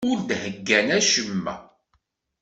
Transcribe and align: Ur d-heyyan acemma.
Ur 0.09 0.17
d-heyyan 0.29 0.89
acemma. 0.97 1.55